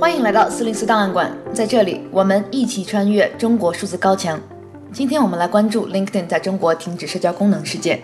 [0.00, 4.40] 欢迎来到四零四档案馆，在这里我们一起穿越中国数字高墙。
[4.92, 8.02] 今天我们来关注 LinkedIn 在中国停止社交功能事件。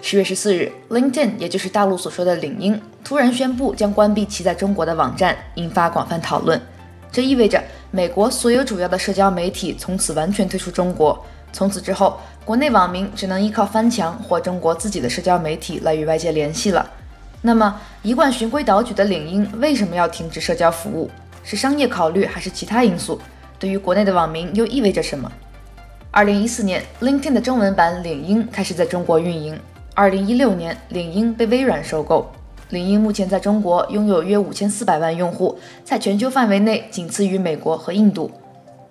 [0.00, 6.60] 十月十四日，LinkedIn 也就是大陆所说的领英，突然宣布将关闭其在中国的网站，引发广泛讨论。
[7.10, 7.62] 这意味着
[7.92, 11.24] 美国所有主要的社交媒体从此完全退出中国。
[11.52, 16.84] 从此之后，国内网民只能依靠翻墙或中国自己的社交媒体来与外界联系了。
[17.46, 21.10] 那么，一贯循规蹈矩的领英为什么要停止社交服务？
[21.42, 23.20] 是商业考虑还是其他因素？
[23.58, 25.30] 对于国内的网民又意味着什么？
[26.10, 29.60] 二零一四年，LinkedIn 的中文版领英开始在中国运营。
[29.92, 32.32] 二零一六年，领英被微软收购。
[32.70, 38.30] 领英目前在中国拥有约五千四百万用户，在全球范围内仅次于美国和印度。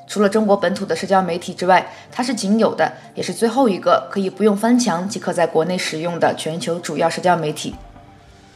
[0.06, 7.74] 除了中国本土的社交媒体之外，它是仅有的，也是最后一个可以不用翻墙即可在国内使用的全球主要社交媒体。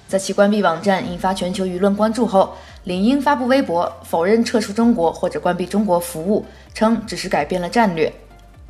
[0.08, 8.12] 在其关闭网站引发全球舆论关注后，领英发布微博否认撤出中国或者关闭中国服务，称只是改变了战略。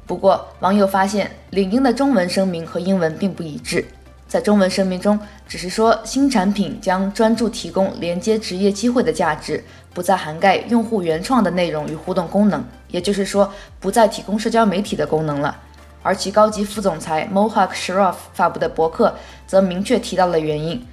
[0.07, 3.85] 不过，网友发现领英的中文声明和英文并不一致。
[4.27, 5.17] 在中文声明中，
[5.47, 15.55] 只是说新产品将专注提供连接职业机会的价值，不再涵盖用户原创的内容与互动功能，也就是说，不再提供社交媒体的功能了。
[16.01, 20.85] 而其高级副总裁 Mohak Shroff 发布的博客则明确提到了原因：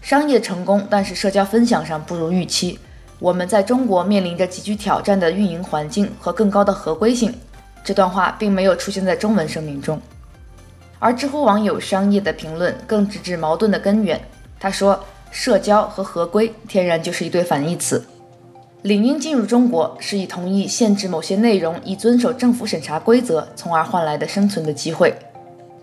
[0.00, 2.78] 商业成功，但是社交分享上不如预期。
[3.18, 7.32] 我们在中国面临着极具挑战的运营环境和更高的合规性。
[7.84, 10.00] 这段话并没有出现在中文声明中。
[10.98, 14.20] 而知乎网友商业的评论更直指矛盾的根源。
[14.58, 14.98] 他说
[15.30, 18.02] ：“社交和合规天然就是一对反义词。
[18.82, 25.14] 领英进入中国是以同意限制某些内容，以遵守政府审查规则，从而换来的生存的机会。”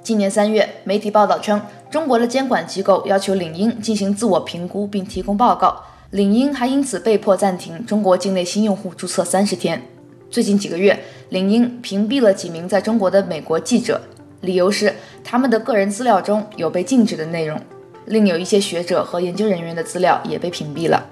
[0.04, 9.82] 今年三月，媒体报道称，中国的监管机构要求领英进行自我评估并提供报告，领英还因此被迫暂停中国境内新用户注册三十天。
[10.30, 14.02] 最近几个月，领英屏蔽了几名在中国的美国记者。
[14.42, 17.60] 理由是他们的个人资料中有被禁止的内容，
[18.06, 21.04] 另有一些学者和研究人员的资料也被屏蔽了。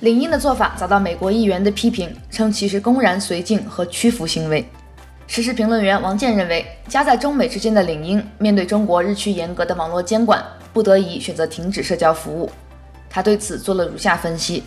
[0.00, 4.66] 领英的做法遭到美国议员的批评，称其是公然绥靖和屈服行为。
[5.30, 12.50] 时事评论员王健认为，夹在中美之间的领英面对中国日趋严格的网络监管，不得已选择停止社交服务。
[13.08, 14.64] 他对此做了如下分析：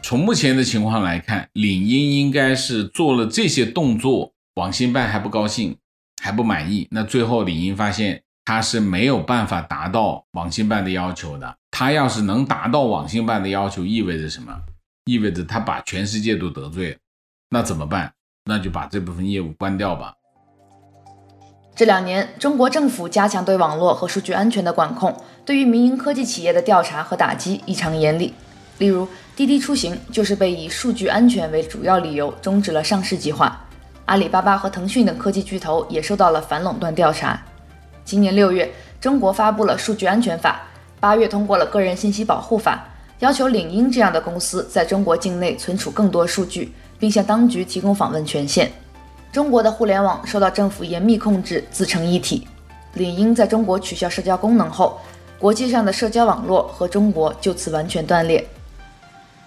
[0.00, 5.76] 从目前的情况来看，领英应该是做了这些动作，网信办还不高兴。
[6.22, 11.56] 还不满意，那最后领英发现他是没有办法达到网信办的要求的。
[11.72, 14.56] 他要是能达到网信办的要求，意味着什么？
[15.04, 16.96] 意味着他把全世界都得罪了。
[17.50, 18.12] 那怎么办？
[18.46, 20.14] 那就把这部分业务关掉吧。
[21.74, 28.34] 这两年，中国政府加强对网络和数据安全的管控，对于民营科技企业的调查和打击异常严厉。
[28.78, 33.60] 例如，滴滴出行就是被以数据安全为主要理由终止了上市计划。
[34.04, 37.40] 阿里巴巴和腾讯等科技巨头也受到了反垄断调查。
[38.04, 40.60] 今年六月，中国发布了《数据安全法》，
[41.00, 42.86] 八月通过了《个人信息保护法》，
[43.24, 46.72] 要求领英这样的公司在中国境内存储更多数据，
[47.04, 48.72] 并向当局提供访问权限。
[49.30, 52.48] 中国的互联网受到政府严密控制，自成一体。
[52.94, 54.98] 领英在中国取消社交功能后，
[55.38, 58.42] 国际上的社交网络和中国就此完全断裂。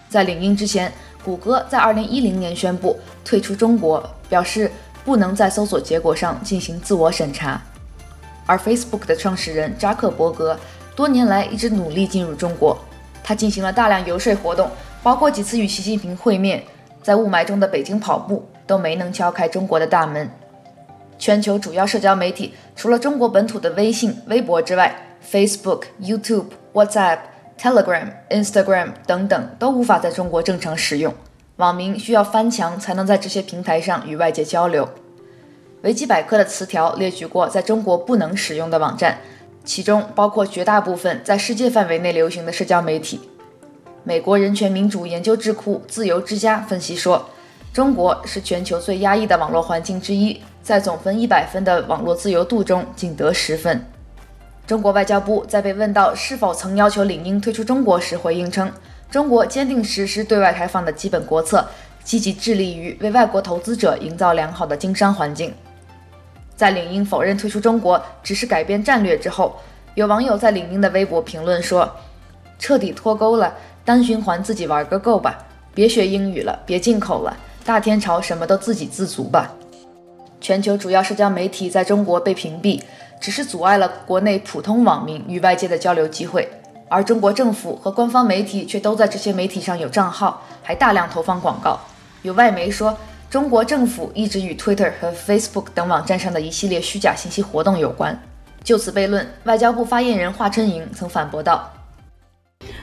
[0.07, 0.93] 在领英之前，
[1.25, 4.71] 谷歌在2010年宣布退出中国，表示
[5.03, 7.59] 不能在搜索结果上进行自我审查。
[8.45, 10.55] 而 Facebook 的创始人扎克伯格
[10.95, 12.77] 多年来一直努力进入中国，
[13.23, 14.69] 他进行了大量游说活动，
[15.01, 16.63] 包括几次与习近平会面，
[17.07, 20.29] 在雾霾中的北京跑步，都没能敲开中国的大门。
[21.17, 24.93] 全球主要社交媒体除了中国本土的微信、微博之外
[25.31, 27.19] ，Facebook、YouTube、WhatsApp。
[27.57, 31.13] Telegram、Instagram 等等都无法在中国正常使用，
[31.55, 34.89] 网民需要翻墙才能在这些平台上与外界交流。
[35.83, 39.19] 维基百科的词条列举过在中国不能使用的网站，
[39.63, 43.21] 其中包括绝大部分在世界范围内流行的社交媒体。
[44.07, 47.29] 美国人权民主研究智库自由之家分析说，
[47.73, 53.85] 中国是全球最压抑的网络环境之一，在总分一百分的网络自由度中仅得十分。
[54.65, 58.71] 中国外交部在被问到是否曾要求领英退出中国时，回应称
[59.11, 61.67] ：“中国坚定实施对外开放的基本国策，
[62.01, 65.53] 积极致力于为外国投资者营造良好的经商环境。”
[66.55, 69.57] 在领英否认退出中国只是改变战略之后，
[69.95, 71.93] 有网友在领英的微博评论说
[72.57, 73.53] ：“彻底脱钩了，
[73.87, 75.37] 单循环自己玩个够吧，
[75.73, 79.49] 别学英语了，别进口了，大天朝什么都自给自足吧。”
[80.41, 82.81] 全球主要社交媒体在中国被屏蔽。
[83.19, 86.47] 只是阻碍了国内普通网民与外界的交流机会。
[86.87, 91.79] 而中国政府和官方媒体却都在这些媒体上有账号，还大量投放广告。
[92.21, 92.95] 有外媒说，
[93.27, 98.17] 中国政府一直与 Twitter 和 Facebook 等网站上的一系列虚假信息活动有关。
[98.63, 101.67] 就此悖论，外交部发言人华春莹曾反驳道：“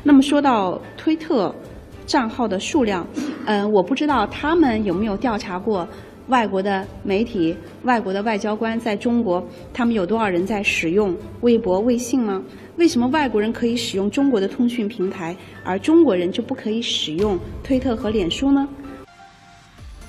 [0.06, 1.52] 那么说到推特
[2.06, 3.06] 账号的数量，
[3.46, 5.88] 嗯、我不知道他们有没有调查过
[6.28, 9.42] 外国的媒体、外国的外交官在中国，
[9.72, 12.42] 他们有多少人在使用微博、微信吗？
[12.76, 15.34] 为什么外国人可以使用中国的通讯平台，
[15.64, 18.68] 而中国人就不可以使用推特和脸书呢？”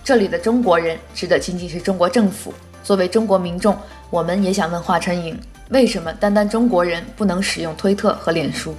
[0.04, 2.54] 这里的中国人指的仅仅是中国政府。
[2.84, 3.76] 作为中国民众，
[4.12, 5.36] 我们也想问华春莹：
[5.70, 8.76] 为什么单单中国人不能使用推特和脸书？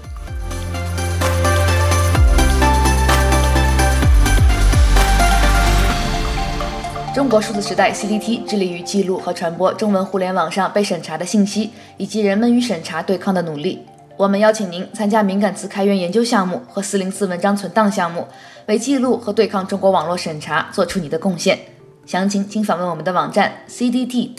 [7.16, 13.80] 中国数字时代 （CDT） 致力于记录和传播中文互联网上被审查的信息，以及人们与审查对抗的努力。
[14.18, 18.26] 我们邀请您参加敏感词开源研究项目和四零四文章存档项目，
[18.66, 21.58] 为记录和对抗中国网络审查做出你的贡献。
[22.04, 24.36] 详情请访问我们的网站 cdt.media。